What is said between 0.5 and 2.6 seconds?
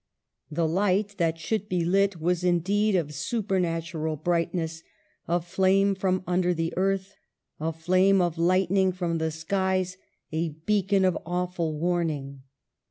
light that should be lit was